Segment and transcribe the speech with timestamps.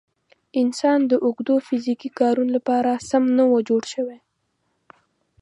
[0.61, 4.19] انسان د اوږدو فیزیکي کارونو لپاره سم نه و جوړ شوی.